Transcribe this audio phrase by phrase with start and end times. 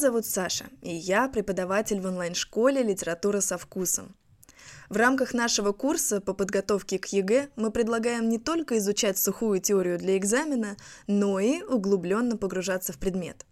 [0.00, 4.16] Зовут Саша, и я преподаватель в онлайн-школе «Литература со вкусом».
[4.88, 9.98] В рамках нашего курса по подготовке к ЕГЭ мы предлагаем не только изучать сухую теорию
[9.98, 13.44] для экзамена, но и углубленно погружаться в предмет.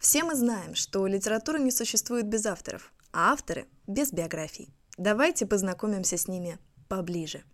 [0.00, 4.74] Все мы знаем, что литература не существует без авторов, а авторы– без биографий.
[4.98, 6.58] Давайте познакомимся с ними
[6.88, 7.44] поближе.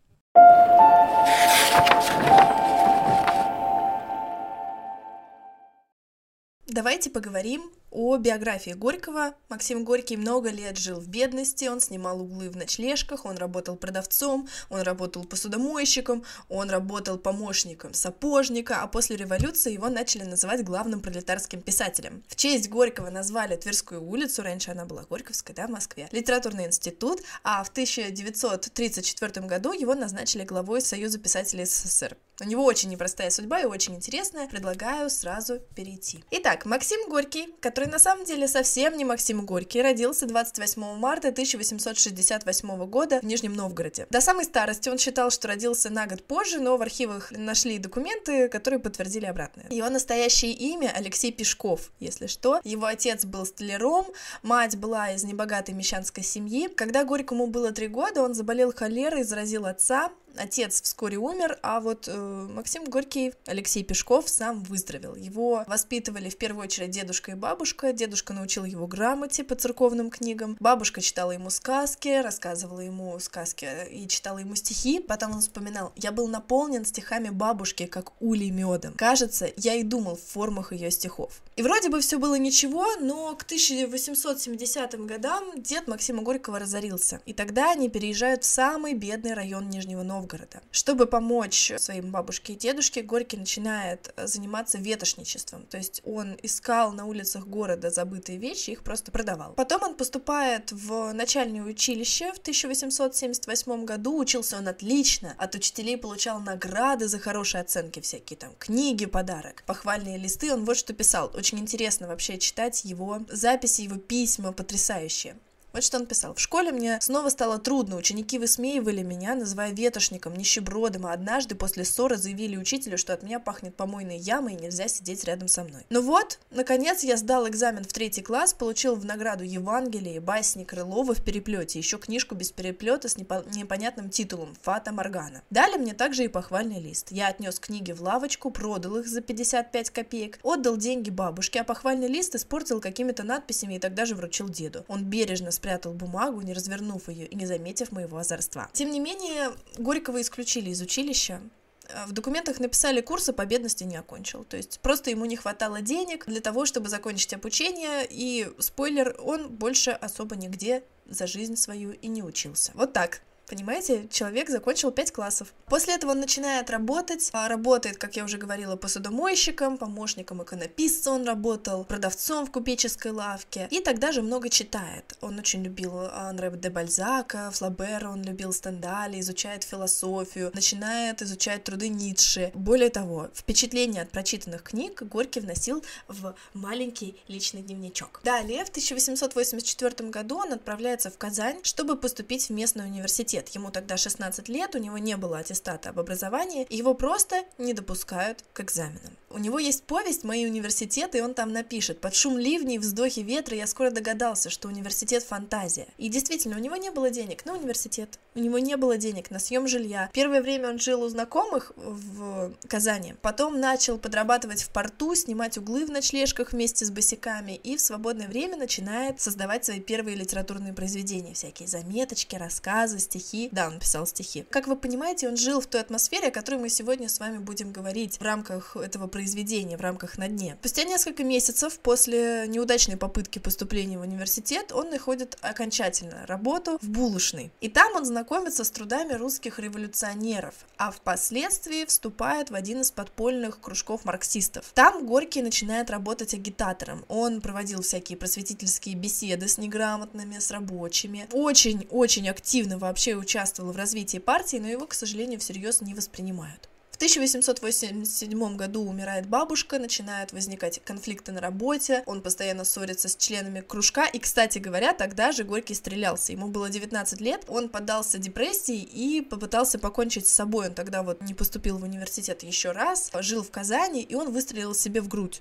[6.66, 9.34] Давайте поговорим о биографии Горького.
[9.48, 14.48] Максим Горький много лет жил в бедности, он снимал углы в ночлежках, он работал продавцом,
[14.70, 21.62] он работал посудомойщиком, он работал помощником сапожника, а после революции его начали называть главным пролетарским
[21.62, 22.22] писателем.
[22.28, 27.22] В честь Горького назвали Тверскую улицу, раньше она была Горьковская, да, в Москве, литературный институт,
[27.42, 32.16] а в 1934 году его назначили главой Союза писателей СССР.
[32.40, 36.22] У него очень непростая судьба и очень интересная, предлагаю сразу перейти.
[36.30, 42.86] Итак, Максим Горький, который на самом деле совсем не Максим Горький, родился 28 марта 1868
[42.86, 44.06] года в Нижнем Новгороде.
[44.10, 48.48] До самой старости он считал, что родился на год позже, но в архивах нашли документы,
[48.48, 49.66] которые подтвердили обратное.
[49.70, 52.60] Его настоящее имя Алексей Пешков, если что.
[52.62, 54.06] Его отец был столяром,
[54.44, 56.68] мать была из небогатой мещанской семьи.
[56.68, 62.06] Когда Горькому было три года, он заболел холерой, заразил отца, Отец вскоре умер, а вот
[62.06, 65.16] э, Максим Горький, Алексей Пешков сам выздоровел.
[65.16, 67.92] Его воспитывали в первую очередь дедушка и бабушка.
[67.92, 70.56] Дедушка научил его грамоте по церковным книгам.
[70.60, 75.00] Бабушка читала ему сказки, рассказывала ему сказки и читала ему стихи.
[75.00, 78.94] Потом он вспоминал, я был наполнен стихами бабушки, как улей медом.
[78.94, 81.42] Кажется, я и думал в формах ее стихов.
[81.56, 87.20] И вроде бы все было ничего, но к 1870 годам дед Максима Горького разорился.
[87.26, 90.60] И тогда они переезжают в самый бедный район Нижнего Новгорода Новгорода.
[90.70, 96.92] Чтобы помочь своим бабушке и дедушке, Горький начинает э, заниматься ветошничеством, то есть он искал
[96.92, 99.54] на улицах города забытые вещи, их просто продавал.
[99.54, 106.40] Потом он поступает в начальное училище в 1878 году, учился он отлично, от учителей получал
[106.40, 111.30] награды за хорошие оценки, всякие там книги, подарок, похвальные листы, он вот что писал.
[111.34, 115.36] Очень интересно вообще читать его записи, его письма, потрясающие.
[115.72, 116.34] Вот что он писал.
[116.34, 117.96] В школе мне снова стало трудно.
[117.96, 123.38] Ученики высмеивали меня, называя ветошником, нищебродом, а однажды после ссоры заявили учителю, что от меня
[123.38, 125.82] пахнет помойной ямой и нельзя сидеть рядом со мной.
[125.88, 131.14] Ну вот, наконец я сдал экзамен в третий класс, получил в награду Евангелие, басни Крылова
[131.14, 135.42] в переплете, еще книжку без переплета с непо- непонятным титулом «Фата Моргана».
[135.50, 137.12] Дали мне также и похвальный лист.
[137.12, 142.08] Я отнес книги в лавочку, продал их за 55 копеек, отдал деньги бабушке, а похвальный
[142.08, 144.84] лист испортил какими-то надписями и тогда же вручил деду.
[144.88, 148.68] Он бережно спрятал бумагу, не развернув ее и не заметив моего озорства.
[148.72, 151.40] Тем не менее, Горького исключили из училища,
[151.88, 154.44] э, в документах написали курсы по бедности не окончил.
[154.44, 159.48] То есть просто ему не хватало денег для того, чтобы закончить обучение, и, спойлер, он
[159.48, 162.72] больше особо нигде за жизнь свою и не учился.
[162.74, 163.22] Вот так.
[163.48, 165.54] Понимаете, человек закончил 5 классов.
[165.66, 167.30] После этого он начинает работать.
[167.32, 173.66] А работает, как я уже говорила, посудомойщиком, помощником иконописца он работал, продавцом в купеческой лавке.
[173.70, 175.16] И тогда же много читает.
[175.22, 181.88] Он очень любил Андре де Бальзака, Флабера, он любил Стендали, изучает философию, начинает изучать труды
[181.88, 182.52] Ницше.
[182.54, 188.20] Более того, впечатление от прочитанных книг Горький вносил в маленький личный дневничок.
[188.24, 193.48] Далее, в 1884 году он отправляется в Казань, чтобы поступить в местный университет университет.
[193.54, 198.44] Ему тогда 16 лет, у него не было аттестата об образовании, его просто не допускают
[198.52, 199.16] к экзаменам.
[199.30, 203.56] У него есть повесть «Мои университеты», и он там напишет «Под шум ливней, вздохи ветра
[203.56, 205.86] я скоро догадался, что университет– фантазия».
[205.98, 209.38] И действительно, у него не было денег на университет, у него не было денег на
[209.38, 210.08] съем жилья.
[210.14, 215.84] Первое время он жил у знакомых в Казани, потом начал подрабатывать в порту, снимать углы
[215.84, 221.34] в ночлежках вместе с босиками, и в свободное время начинает создавать свои первые литературные произведения,
[221.34, 223.50] всякие заметочки, рассказы, стихи.
[223.52, 224.46] Да, он писал стихи.
[224.48, 227.72] Как вы понимаете, он жил в той атмосфере, о которой мы сегодня с вами будем
[227.72, 230.56] говорить в рамках этого произведения, в рамках «На дне».
[230.60, 237.50] Спустя несколько месяцев после неудачной попытки поступления в университет он находит окончательно работу в булочной.
[237.60, 243.60] И там он знакомится с трудами русских революционеров, а впоследствии вступает в один из подпольных
[243.60, 244.70] кружков марксистов.
[244.72, 247.04] Там Горький начинает работать агитатором.
[247.08, 251.26] Он проводил всякие просветительские беседы с неграмотными, с рабочими.
[251.32, 256.68] Очень-очень активно вообще участвовал в развитии партии, но его, к сожалению, всерьез не воспринимают.
[256.98, 263.60] В 1887 году умирает бабушка, начинают возникать конфликты на работе, он постоянно ссорится с членами
[263.60, 268.82] кружка, и, кстати говоря, тогда же Горький стрелялся, ему было 19 лет, он поддался депрессии
[268.82, 273.44] и попытался покончить с собой, он тогда вот не поступил в университет еще раз, жил
[273.44, 275.40] в Казани, и он выстрелил себе в грудь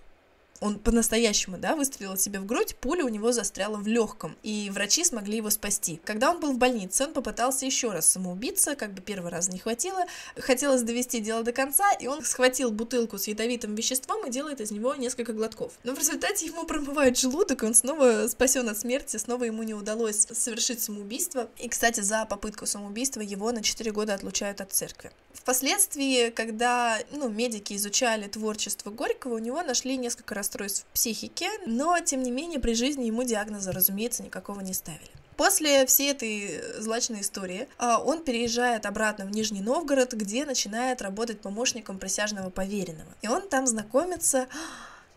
[0.59, 5.03] Он по-настоящему, да, выстрелил себе в грудь, пуля у него застряла в легком, и врачи
[5.03, 6.01] смогли его спасти.
[6.03, 9.59] Когда он был в больнице, он попытался еще раз самоубиться, как бы первый раз не
[9.59, 10.05] хватило,
[10.35, 14.71] хотелось довести дело до конца, и он схватил бутылку с ядовитым веществом и делает из
[14.71, 15.73] него несколько глотков.
[15.83, 19.75] Но в результате ему промывают желудок, и он снова спасен от смерти, снова ему не
[19.75, 21.49] удалось совершить самоубийство.
[21.57, 25.11] И, кстати, за попытку самоубийства его на 4 года отлучают от церкви.
[25.47, 32.21] Впоследствии, когда ну, медики изучали творчество Горького, у него нашли несколько расстройств психики, но, тем
[32.21, 35.09] не менее, при жизни ему диагноза, разумеется, никакого не ставили.
[35.37, 41.39] После всей этой злачной истории а, он переезжает обратно в Нижний Новгород, где начинает работать
[41.39, 43.15] помощником присяжного поверенного.
[43.21, 44.49] И он там знакомится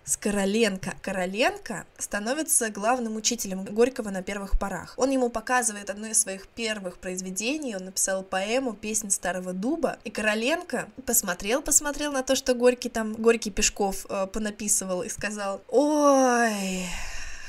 [0.04, 0.94] с Короленко.
[1.02, 4.94] Короленко становится главным учителем Горького на первых порах.
[4.96, 10.10] Он ему показывает одно из своих первых произведений, он написал поэму «Песнь старого дуба», и
[10.10, 16.86] Короленко посмотрел, посмотрел на то, что Горький там, Горький Пешков э, понаписывал и сказал, ой,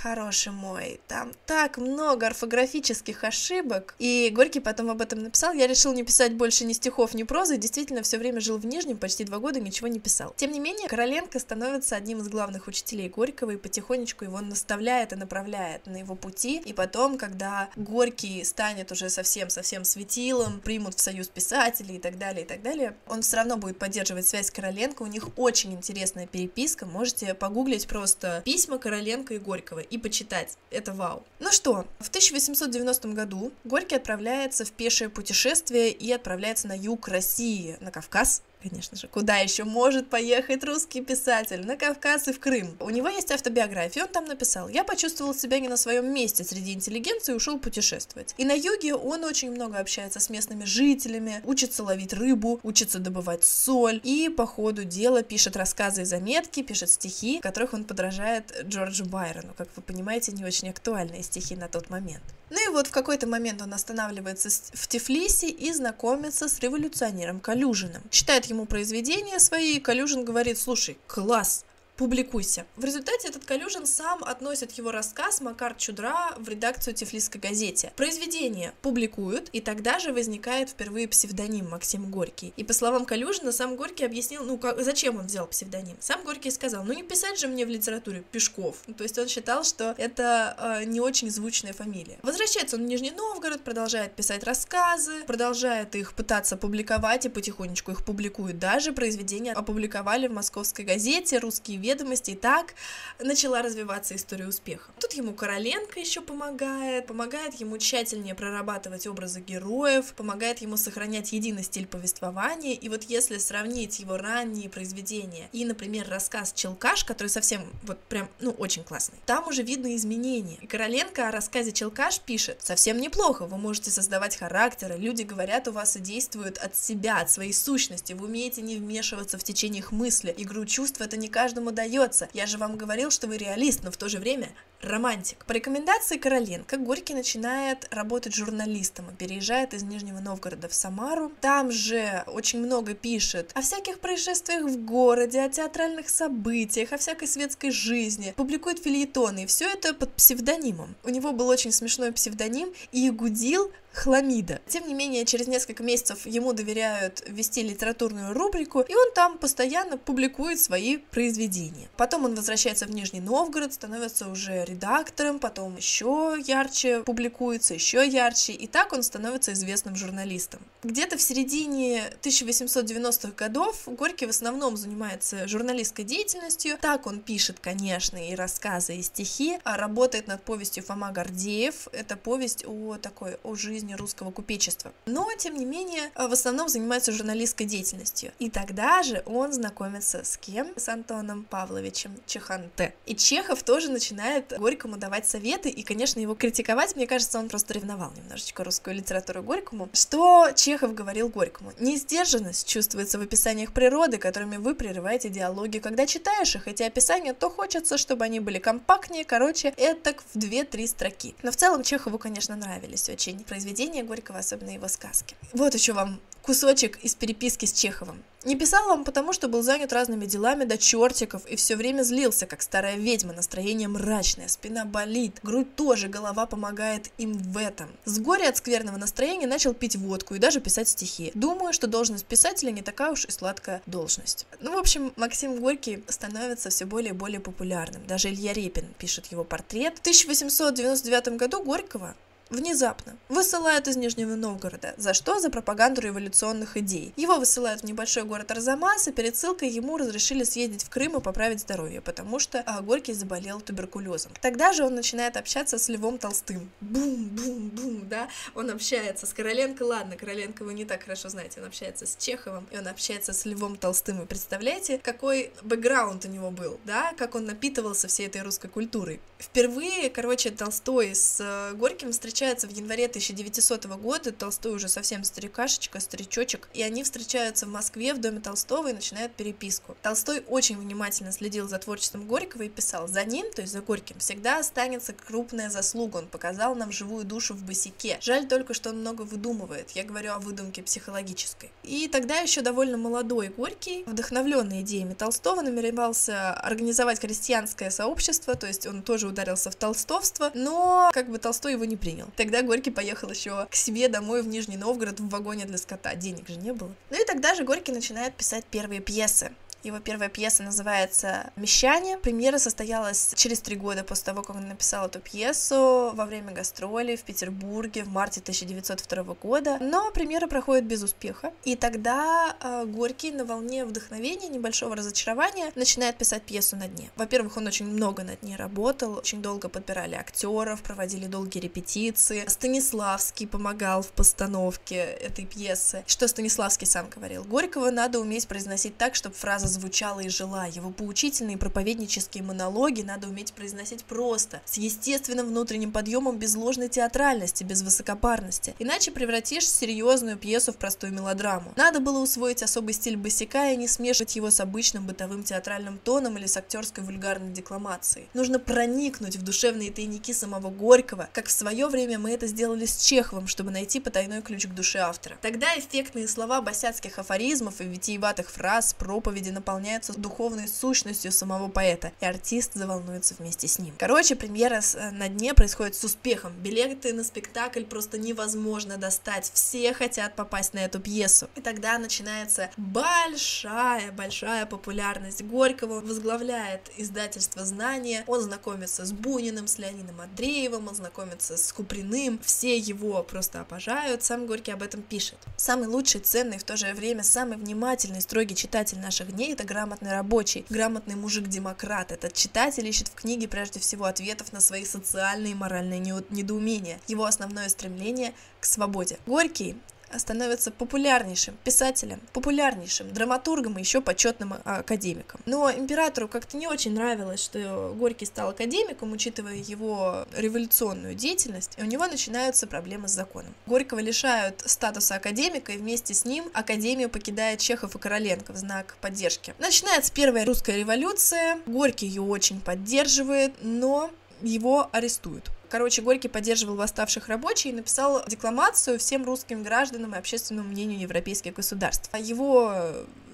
[0.02, 3.96] хороший мой, там так много орфографических ошибок.
[4.00, 5.54] И Горький потом об этом написал.
[5.54, 8.98] Я решил не писать больше ни стихов, ни прозы, действительно все время жил в Нижнем,
[8.98, 10.34] почти два года ничего не писал.
[10.38, 15.16] Тем не менее, Короленко становится одним из главных учителей Горького и потихонечку его наставляет и
[15.16, 16.62] направляет на его пути.
[16.66, 22.44] И потом, когда Горький станет уже совсем-совсем светилом, примут в союз писателей и так далее,
[22.44, 25.04] и так далее, он все равно будет поддерживать связь с Короленко.
[25.04, 26.86] У них очень интересная переписка.
[26.86, 30.58] Можете погуглить просто письма Короленко и Горького и почитать.
[30.72, 31.24] Это вау.
[31.40, 37.78] Ну что, в 1890 году Горький отправляется в пешее путешествие и отправляется на юг России,
[37.82, 41.66] на Кавказ, конечно же, куда еще может поехать русский писатель?
[41.66, 42.76] На Кавказ и в Крым.
[42.80, 46.74] У него есть автобиография, он там написал, я почувствовал себя не на своем месте среди
[46.74, 48.36] интеллигенции и ушел путешествовать.
[48.38, 53.44] И на юге он очень много общается с местными жителями, учится ловить рыбу, учится добывать
[53.44, 58.54] соль и по ходу дела пишет рассказы и заметки, пишет стихи, в которых он подражает
[58.64, 62.24] Джорджу Байрону, как вы понимаете, не очень актуальные стихи на тот момент.
[62.52, 68.04] Ну и вот в какой-то момент он останавливается в Тифлисе и знакомится с революционером Калюжиным.
[68.10, 71.64] Читает ему произведения свои, и Калюжин говорит, слушай, класс,
[72.02, 72.66] публикуйся.
[72.78, 77.94] В результате этот Калюжин сам относит его рассказ Макар Чудра в редакцию Тифлисской газете.
[77.96, 82.54] Произведение публикуют, и тогда же возникает впервые псевдоним Максим Горький.
[82.58, 85.96] И по словам Калюжина, сам Горький объяснил, ну как, зачем он взял псевдоним.
[86.00, 88.78] Сам Горький сказал, ну не писать же мне в литературе Пешков.
[88.88, 92.18] Ну, то есть он считал, что это э, не очень звучная фамилия.
[92.24, 98.04] Возвращается он в Нижний Новгород, продолжает писать рассказы, продолжает их пытаться публиковать и потихонечку их
[98.04, 98.58] публикует.
[98.58, 102.76] Даже произведения опубликовали в московской газете «Русские ведомости, и так
[103.20, 104.92] начала развиваться история успеха.
[105.00, 111.64] Тут ему Короленко еще помогает, помогает ему тщательнее прорабатывать образы героев, помогает ему сохранять единый
[111.64, 117.62] стиль повествования, и вот если сравнить его ранние произведения и, например, рассказ «Челкаш», который совсем
[117.84, 120.58] вот прям, ну, очень классный, там уже видно изменения.
[120.62, 125.72] И Короленко о рассказе «Челкаш» пишет «Совсем неплохо, вы можете создавать характеры, люди говорят у
[125.72, 129.92] вас и действуют от себя, от своей сущности, вы умеете не вмешиваться в течение их
[129.92, 132.30] мысли, игру чувств это не каждому удается.
[132.34, 134.50] Я же вам говорил, что вы реалист, но в то же время
[134.82, 135.46] романтик.
[135.46, 141.32] По рекомендации Короленко Горький начинает работать журналистом и переезжает из Нижнего Новгорода в Самару.
[141.42, 147.28] Там же очень много пишет о всяких происшествиях в городе, о театральных событиях, о всякой
[147.28, 148.34] светской жизни.
[148.36, 150.96] Публикует фильетоны, и все это под псевдонимом.
[151.04, 154.62] У него был очень смешной псевдоним Иегудил Хламида.
[154.68, 159.98] Тем не менее, через несколько месяцев ему доверяют вести литературную рубрику, и он там постоянно
[159.98, 161.90] публикует свои произведения.
[161.98, 168.54] Потом он возвращается в Нижний Новгород, становится уже редактором, потом еще ярче публикуется, еще ярче,
[168.54, 170.62] и так он становится известным журналистом.
[170.84, 176.78] Где-то в середине 1890-х годов Горький в основном занимается журналистской деятельностью.
[176.82, 181.88] Так он пишет, конечно, и рассказы, и стихи, а работает над повестью Фома Гордеев.
[181.92, 184.92] Это повесть о такой, о жизни русского купечества.
[185.06, 188.32] Но, тем не менее, в основном занимается журналистской деятельностью.
[188.40, 190.74] И тогда же он знакомится с кем?
[190.78, 192.94] С Антоном Павловичем Чеханте.
[193.06, 197.74] И Чехов тоже начинает Горькому давать советы, и, конечно, его критиковать, мне кажется, он просто
[197.74, 199.90] ревновал немножечко русскую литературу Горькому.
[199.92, 201.74] Что Чехов говорил Горькому?
[201.80, 205.80] Несдержанность чувствуется в описаниях природы, которыми вы прерываете диалоги.
[205.80, 210.88] Когда читаешь их, эти описания, то хочется, чтобы они были компактнее, короче, это в 2-3
[210.88, 211.34] строки.
[211.42, 215.36] Но в целом Чехову, конечно, нравились очень произведения Горького, особенно его сказки.
[215.54, 218.24] Вот еще вам кусочек из переписки с Чеховым.
[218.44, 222.48] Не писал вам потому, что был занят разными делами до чертиков и все время злился,
[222.48, 227.92] как старая ведьма, настроение мрачное, спина болит, грудь тоже, голова помогает им в этом.
[228.06, 231.32] С горя от скверного настроения начал пить водку и даже писать стихи.
[231.36, 234.48] Думаю, что должность писателя не такая уж и сладкая должность.
[234.60, 238.08] Ну, в общем, Максим Горький становится все более и более популярным.
[238.08, 239.98] Даже Илья Репин пишет его портрет.
[239.98, 242.16] В 1899 году Горького
[242.52, 244.94] внезапно высылают из Нижнего Новгорода.
[244.98, 245.40] За что?
[245.40, 247.14] За пропаганду революционных идей.
[247.16, 251.22] Его высылают в небольшой город Арзамас, и перед ссылкой ему разрешили съездить в Крым и
[251.22, 254.34] поправить здоровье, потому что а, Горький заболел туберкулезом.
[254.42, 256.70] Тогда же он начинает общаться с Львом Толстым.
[256.82, 258.28] Бум-бум-бум, да?
[258.54, 262.68] Он общается с Короленко, ладно, Короленко вы не так хорошо знаете, он общается с Чеховым,
[262.72, 264.22] и он общается с Львом Толстым.
[264.22, 267.14] И представляете, какой бэкграунд у него был, да?
[267.18, 269.22] Как он напитывался всей этой русской культурой.
[269.40, 275.24] Впервые, короче, Толстой с э, Горьким встречается встречаются в январе 1900 года, Толстой уже совсем
[275.24, 279.96] старикашечка, старичочек, и они встречаются в Москве в доме Толстого и начинают переписку.
[280.02, 284.18] Толстой очень внимательно следил за творчеством Горького и писал, за ним, то есть за Горьким,
[284.18, 288.18] всегда останется крупная заслуга, он показал нам живую душу в босике.
[288.22, 291.70] Жаль только, что он много выдумывает, я говорю о выдумке психологической.
[291.84, 298.88] И тогда еще довольно молодой Горький, вдохновленный идеями Толстого, намеревался организовать крестьянское сообщество, то есть
[298.88, 302.31] он тоже ударился в толстовство, но как бы Толстой его не принял.
[302.36, 306.16] Тогда Горький поехал еще к себе домой в Нижний Новгород в вагоне для скота.
[306.16, 306.92] Денег же не было.
[307.10, 309.52] Ну и тогда же Горький начинает писать первые пьесы.
[309.84, 312.20] Его первая пьеса называется «Мещане».
[312.20, 317.16] Премьера состоялась через три года после того, как он написал эту пьесу во время гастролей
[317.16, 319.80] в Петербурге в марте 1902 года.
[319.82, 321.52] Но премьера проходит без успеха.
[321.64, 327.10] И тогда э, Горький на волне вдохновения, небольшого разочарования начинает писать пьесу на дне.
[327.16, 332.46] Во-первых, он очень много над ней работал, очень долго подбирали актеров, проводили долгие репетиции.
[332.48, 336.04] Станиславский помогал в постановке этой пьесы.
[336.06, 337.44] Что Станиславский сам говорил?
[337.44, 340.66] Горького надо уметь произносить так, чтобы фраза звучала и жила.
[340.66, 347.64] Его поучительные проповеднические монологи надо уметь произносить просто, с естественным внутренним подъемом, без ложной театральности,
[347.64, 348.76] без высокопарности.
[348.80, 351.74] Иначе превратишь серьезную пьесу в простую мелодраму.
[351.76, 356.38] Надо было усвоить особый стиль босика и не смешивать его с обычным бытовым театральным тоном
[356.38, 358.28] или с актерской вульгарной декламацией.
[358.34, 362.98] Нужно проникнуть в душевные тайники самого Горького, как в свое время мы это сделали с
[362.98, 365.38] Чеховым, чтобы найти потайной ключ к душе автора.
[365.42, 372.12] Тогда эффектные слова босяцких афоризмов и витиеватых фраз, проповеди на наполняются духовной сущностью самого поэта,
[372.20, 373.94] и артист заволнуется вместе с ним.
[374.00, 376.52] Короче, премьера э, на дне происходит с успехом.
[376.64, 379.52] Билеты на спектакль просто невозможно достать.
[379.54, 381.48] Все хотят попасть на эту пьесу.
[381.56, 386.02] И тогда начинается большая-большая популярность Горького.
[386.02, 388.24] Возглавляет издательство «Знания».
[388.26, 392.40] Он знакомится с Буниным, с Леонидом Андреевым, он знакомится с Куприным.
[392.44, 394.24] Все его просто обожают.
[394.24, 395.38] Сам Горький об этом пишет.
[395.56, 400.12] Самый лучший, ценный, в то же время самый внимательный, строгий читатель наших дней это грамотный
[400.12, 402.12] рабочий, грамотный мужик-демократ.
[402.12, 407.00] Этот читатель ищет в книге прежде всего ответов на свои социальные и моральные недоумения.
[407.08, 409.18] Его основное стремление к свободе.
[409.26, 409.78] Горький
[410.18, 415.42] становится популярнейшим писателем, популярнейшим драматургом и еще почетным а, академиком.
[415.46, 421.82] Но императору как-то не очень нравилось, что Горький стал академиком, учитывая его революционную деятельность, и
[421.82, 423.54] у него начинаются проблемы с законом.
[423.66, 428.98] Горького лишают статуса академика, и вместе с ним академию покидает Чехов и Короленко в знак
[429.02, 429.54] поддержки.
[429.60, 435.50] Начинается первая русская революция, Горький ее очень поддерживает, но его арестуют.
[435.72, 441.54] Короче, Горький поддерживал восставших рабочих и написал декламацию всем русским гражданам и общественному мнению европейских
[441.54, 442.10] государств.
[442.20, 442.76] Его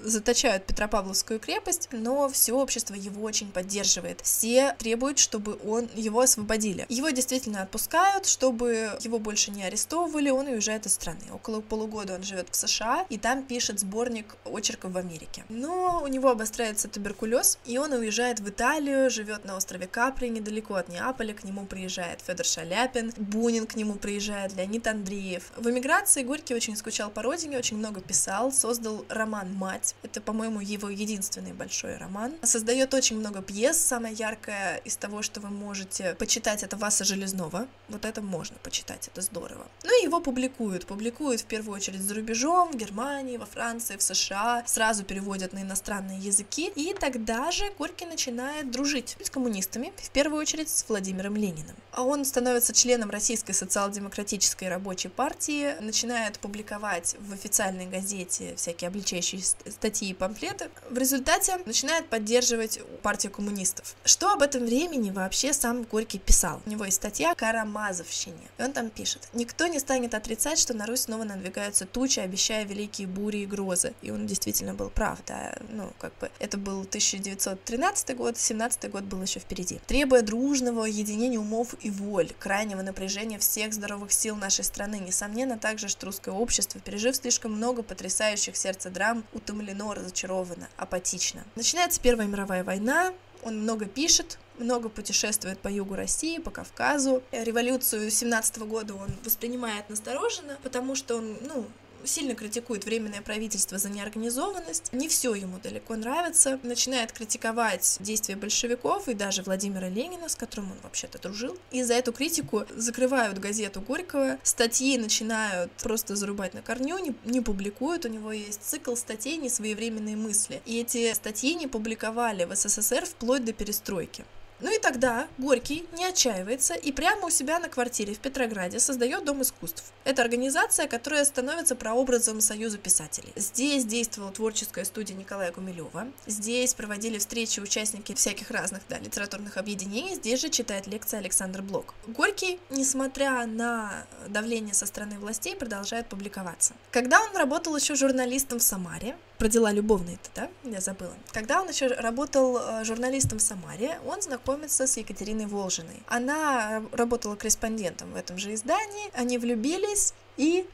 [0.03, 4.21] заточают Петропавловскую крепость, но все общество его очень поддерживает.
[4.21, 6.85] Все требуют, чтобы он его освободили.
[6.89, 11.21] Его действительно отпускают, чтобы его больше не арестовывали, он уезжает из страны.
[11.31, 15.43] Около полугода он живет в США и там пишет сборник очерков в Америке.
[15.49, 20.75] Но у него обостряется туберкулез, и он уезжает в Италию, живет на острове Капри, недалеко
[20.75, 25.51] от Неаполя, к нему приезжает Федор Шаляпин, Бунин к нему приезжает, Леонид Андреев.
[25.57, 30.59] В эмиграции Горький очень скучал по родине, очень много писал, создал роман «Мать», это, по-моему,
[30.59, 32.33] его единственный большой роман.
[32.43, 33.77] Создает очень много пьес.
[33.77, 37.67] Самая яркая из того, что вы можете почитать, это Васа Железнова.
[37.89, 39.67] Вот это можно почитать, это здорово.
[39.83, 40.85] Ну и его публикуют.
[40.85, 44.63] Публикуют в первую очередь за рубежом, в Германии, во Франции, в США.
[44.65, 46.71] Сразу переводят на иностранные языки.
[46.75, 51.75] И тогда же Горький начинает дружить с коммунистами, в первую очередь с Владимиром Лениным.
[51.91, 59.41] А он становится членом Российской социал-демократической рабочей партии, начинает публиковать в официальной газете всякие обличающие
[59.77, 60.69] статьи и памфлеты.
[60.89, 63.95] В результате начинает поддерживать партию коммунистов.
[64.03, 66.61] Что об этом времени вообще сам Горький писал?
[66.65, 68.47] У него есть статья «Карамазовщине».
[68.57, 69.29] И он там пишет.
[69.33, 73.93] «Никто не станет отрицать, что на Русь снова надвигаются тучи, обещая великие бури и грозы».
[74.01, 75.55] И он действительно был прав, да.
[75.69, 79.79] Ну, как бы, это был 1913 год, 17 год был еще впереди.
[79.85, 85.87] Требуя дружного единения умов и воль, крайнего напряжения всех здоровых сил нашей страны, несомненно также,
[85.87, 91.43] что русское общество, пережив слишком много потрясающих сердца драм, утомлено, разочаровано, апатично.
[91.55, 97.23] Начинается Первая мировая война, он много пишет, много путешествует по югу России, по Кавказу.
[97.31, 101.65] Революцию 17 года он воспринимает настороженно, потому что он, ну,
[102.03, 109.07] сильно критикует Временное правительство за неорганизованность, не все ему далеко нравится, начинает критиковать действия большевиков
[109.07, 111.57] и даже Владимира Ленина, с которым он вообще-то дружил.
[111.71, 117.41] И за эту критику закрывают газету Горького, статьи начинают просто зарубать на корню, не, не
[117.41, 120.61] публикуют, у него есть цикл статей «Несвоевременные мысли».
[120.65, 124.25] И эти статьи не публиковали в СССР вплоть до перестройки.
[124.59, 129.23] Ну и тогда Горький не отчаивается и прямо у себя на квартире в Петрограде создает
[129.23, 129.91] Дом искусств.
[130.03, 133.31] Это организация, которая становится прообразом Союза писателей.
[133.35, 136.07] Здесь действовала творческая студия Николая Гумилева.
[136.25, 140.15] Здесь проводили встречи участники всяких разных да, литературных объединений.
[140.15, 141.93] Здесь же читает лекции Александр Блок.
[142.07, 146.73] Горький, несмотря на давление со стороны властей, продолжает публиковаться.
[146.91, 150.49] Когда он работал еще журналистом в Самаре, про дела любовные-то, да?
[150.63, 151.13] Я забыла.
[151.31, 156.01] Когда он еще работал э, журналистом в Самаре, он знакомится с Екатериной Волжиной.
[156.07, 160.67] Она работала корреспондентом в этом же издании, они влюбились и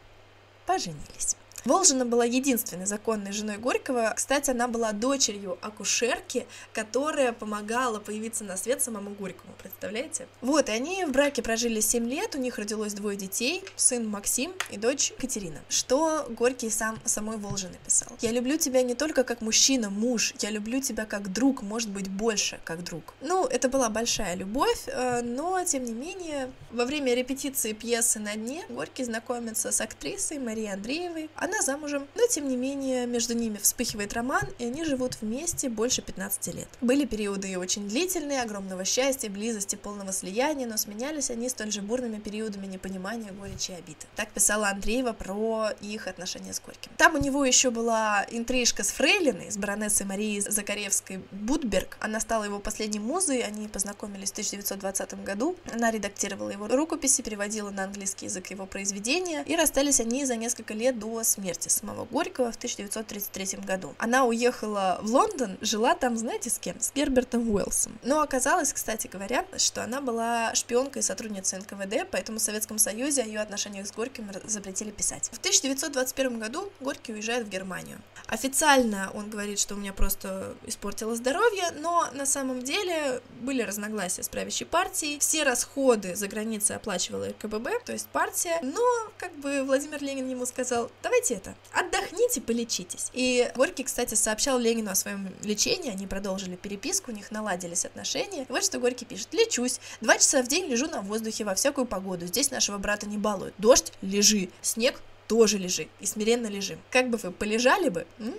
[0.66, 1.36] поженились.
[1.66, 4.14] Волжина была единственной законной женой Горького.
[4.16, 10.28] Кстати, она была дочерью акушерки, которая помогала появиться на свет самому Горькому, представляете?
[10.42, 14.54] Вот, и они в браке прожили 7 лет, у них родилось двое детей, сын Максим
[14.72, 15.62] и дочь Катерина.
[15.70, 18.10] Что Горький сам самой Волжины писал?
[18.22, 22.10] «Я люблю тебя не только как мужчина, муж, я люблю тебя как друг, может быть,
[22.10, 23.14] больше как друг».
[23.22, 28.36] Ну, это была большая любовь, э, но, тем не менее, во время репетиции пьесы «На
[28.36, 31.30] дне» Горький знакомится с актрисой Марией Андреевой.
[31.36, 35.70] Она она замужем, но тем не менее между ними вспыхивает роман, и они живут вместе
[35.70, 36.68] больше 15 лет.
[36.82, 42.18] Были периоды очень длительные, огромного счастья, близости, полного слияния, но сменялись они столь же бурными
[42.18, 44.00] периодами непонимания, горечи и обиды.
[44.16, 46.92] Так писала Андреева про их отношения с Горьким.
[46.98, 51.98] Там у него еще была интрижка с Фрейлиной, с баронессой Марией Закаревской Будберг.
[52.00, 55.56] Она стала его последней музой, они познакомились в 1920 году.
[55.72, 60.74] Она редактировала его рукописи, переводила на английский язык его произведения, и расстались они за несколько
[60.74, 63.94] лет до смерти смерти самого Горького в 1933 году.
[63.98, 66.80] Она уехала в Лондон, жила там, знаете, с кем?
[66.80, 68.00] С Гербертом Уэллсом.
[68.02, 73.24] Но оказалось, кстати говоря, что она была шпионкой и сотрудницей НКВД, поэтому в Советском Союзе
[73.24, 75.30] о ее отношениях с Горьким запретили писать.
[75.34, 78.00] В 1921 году Горький уезжает в Германию.
[78.28, 84.24] Официально он говорит, что у меня просто испортило здоровье, но на самом деле были разногласия
[84.24, 88.82] с правящей партией, все расходы за границей оплачивала РКББ, то есть партия, но
[89.18, 91.56] как бы Владимир Ленин ему сказал, давайте это.
[91.72, 93.10] Отдохните, полечитесь.
[93.14, 98.44] И Горький, кстати, сообщал Ленину о своем лечении, они продолжили переписку, у них наладились отношения.
[98.44, 99.34] И вот что Горький пишет.
[99.34, 99.80] Лечусь.
[100.02, 102.28] Два часа в день лежу на воздухе во всякую погоду.
[102.28, 103.54] Здесь нашего брата не балуют.
[103.58, 104.50] Дождь– лежи.
[104.62, 105.88] Снег– тоже лежи.
[106.00, 106.80] И смиренно лежим.
[106.90, 108.36] Как бы вы полежали бы, м?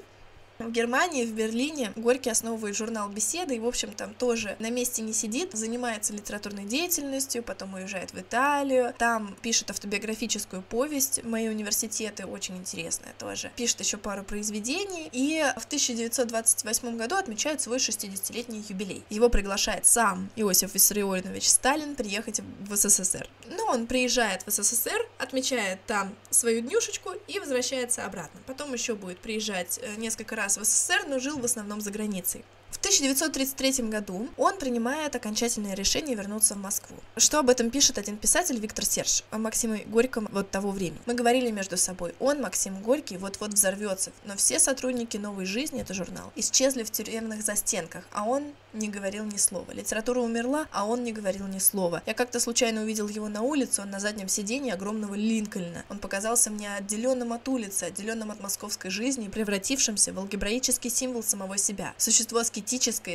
[0.59, 5.03] В Германии, в Берлине Горький основывает журнал «Беседы» и, в общем, там тоже на месте
[5.03, 12.25] не сидит, занимается литературной деятельностью, потом уезжает в Италию, там пишет автобиографическую повесть «Мои университеты»,
[12.27, 13.51] очень интересная тоже.
[13.57, 19.03] Пишет еще пару произведений, и в 1928 году отмечает свой 60-летний юбилей.
[19.11, 23.29] Его приглашает сам Иосиф Виссарионович Сталин приехать в СССР.
[23.49, 28.41] Но он приезжает в СССР, отмечает там свою днюшечку и возвращается обратно.
[28.47, 31.91] Потом еще будет приезжать э, несколько раз раз в СССР, но жил в основном за
[31.91, 32.45] границей.
[32.75, 36.97] В 1933 году он принимает окончательное решение вернуться в Москву.
[37.17, 41.01] Что об этом пишет один писатель Виктор Серж о Максиме Горьком вот того времени.
[41.07, 45.95] Мы говорили между собой, он, Максим Горький, вот-вот взорвется, но все сотрудники «Новой жизни»— это
[45.95, 49.71] журнал, исчезли в тюремных застенках, а он не говорил ни слова.
[49.71, 52.03] Литература умерла, а он не говорил ни слова.
[52.07, 55.85] Я как-то случайно увидел его на улице, он на заднем сиденье огромного Линкольна.
[55.89, 61.57] Он показался мне отделенным от улицы, отделенным от московской жизни превратившимся в алгебраический символ самого
[61.57, 61.95] себя.
[61.99, 62.64] Существо аскетическое,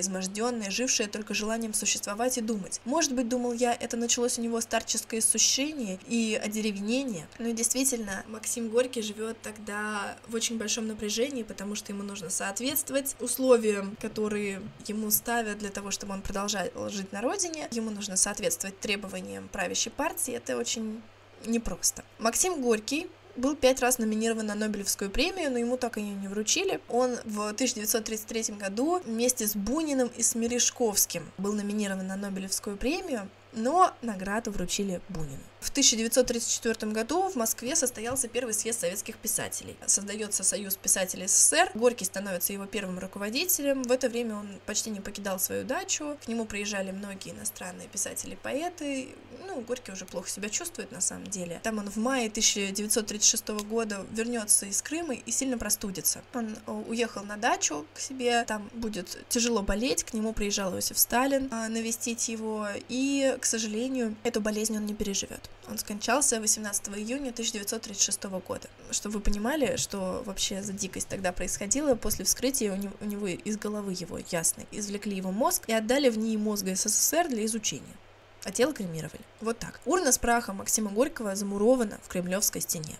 [0.01, 2.81] изможденное, жившее только желанием существовать и думать.
[2.85, 7.27] Может быть, думал я, это началось у него старческое иссушение и одеревенение.
[7.39, 12.29] Но ну действительно, Максим Горький живет тогда в очень большом напряжении, потому что ему нужно
[12.29, 17.67] соответствовать условиям, которые ему ставят для того, чтобы он продолжал жить на родине.
[17.71, 20.33] Ему нужно соответствовать требованиям правящей партии.
[20.33, 21.01] Это очень
[21.45, 22.03] непросто.
[22.19, 23.07] Максим Горький
[23.39, 26.79] был пять раз номинирован на Нобелевскую премию, но ему так и не вручили.
[26.89, 33.27] Он в 1933 году вместе с Буниным и с Мережковским был номинирован на Нобелевскую премию,
[33.53, 35.39] но награду вручили Бунину.
[35.59, 39.75] В 1934 году в Москве состоялся первый съезд советских писателей.
[39.85, 41.71] Создается Союз писателей СССР.
[41.73, 43.83] Горький становится его первым руководителем.
[43.83, 46.17] В это время он почти не покидал свою дачу.
[46.23, 49.09] К нему приезжали многие иностранные писатели-поэты.
[49.47, 51.59] Ну, Горький уже плохо себя чувствует на самом деле.
[51.61, 56.21] Там он в мае 1936 года вернется из Крыма и сильно простудится.
[56.33, 58.43] Он э, уехал на дачу к себе.
[58.45, 60.03] Там будет тяжело болеть.
[60.05, 62.67] К нему приезжал Иосиф Сталин а, навестить его.
[62.87, 65.48] И, к сожалению, эту болезнь он не переживет.
[65.67, 68.69] Он скончался 18 июня 1936 года.
[68.91, 73.27] Чтобы вы понимали, что вообще за дикость тогда происходила, после вскрытия у него, у него
[73.27, 77.95] из головы его ясно извлекли его мозг и отдали в НИИ мозга СССР для изучения
[78.43, 79.21] а тело кремировали.
[79.41, 79.79] Вот так.
[79.85, 82.95] Урна с прахом Максима Горького замурована в Кремлевской стене,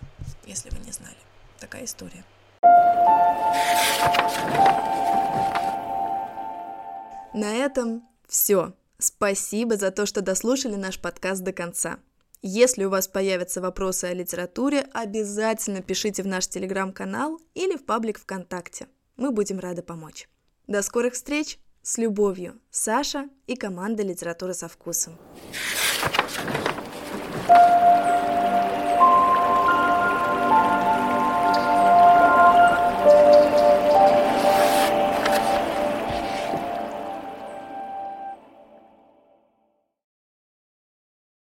[0.45, 1.15] если вы не знали.
[1.59, 2.23] Такая история.
[7.33, 8.73] На этом все.
[8.97, 11.99] Спасибо за то, что дослушали наш подкаст до конца.
[12.41, 18.17] Если у вас появятся вопросы о литературе, обязательно пишите в наш телеграм-канал или в паблик
[18.17, 18.87] ВКонтакте.
[19.17, 20.29] Мы будем рады помочь.
[20.65, 21.59] До скорых встреч!
[21.81, 25.17] С любовью, Саша и команда «Литература со вкусом».